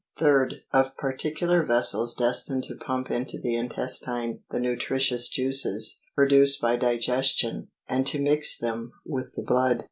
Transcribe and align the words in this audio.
3rd. 0.17 0.61
Of 0.73 0.97
particular 0.97 1.61
vessels 1.63 2.15
destined 2.15 2.63
to 2.63 2.73
pump 2.73 3.11
into 3.11 3.39
the 3.39 3.53
intes 3.55 3.99
tine 4.03 4.39
the 4.49 4.59
nutritious 4.59 5.29
juices, 5.29 6.01
produced 6.15 6.59
by 6.59 6.75
digestion, 6.75 7.67
and 7.87 8.07
to 8.07 8.19
mix 8.19 8.57
them 8.57 8.93
with 9.05 9.35
the 9.35 9.43
blood. 9.43 9.79